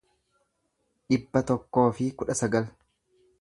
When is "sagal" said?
2.41-2.67